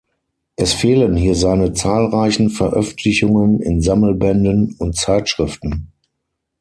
Es 0.55 0.73
fehlen 0.73 1.15
hier 1.15 1.35
seine 1.35 1.73
zahlreichen 1.73 2.49
Veröffentlichungen 2.49 3.59
in 3.61 3.83
Sammelbänden 3.83 4.73
und 4.79 4.95
Zeitschriften. 4.97 5.91